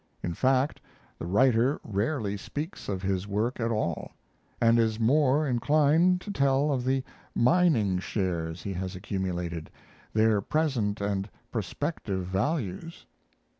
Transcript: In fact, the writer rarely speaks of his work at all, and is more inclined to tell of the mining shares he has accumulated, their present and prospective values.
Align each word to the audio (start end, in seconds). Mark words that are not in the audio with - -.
In 0.23 0.33
fact, 0.33 0.81
the 1.19 1.27
writer 1.27 1.79
rarely 1.83 2.35
speaks 2.35 2.89
of 2.89 3.03
his 3.03 3.27
work 3.27 3.59
at 3.59 3.69
all, 3.69 4.13
and 4.59 4.79
is 4.79 4.99
more 4.99 5.45
inclined 5.47 6.21
to 6.21 6.31
tell 6.31 6.71
of 6.73 6.83
the 6.83 7.03
mining 7.35 7.99
shares 7.99 8.63
he 8.63 8.73
has 8.73 8.95
accumulated, 8.95 9.69
their 10.11 10.41
present 10.41 11.01
and 11.01 11.29
prospective 11.51 12.25
values. 12.25 13.05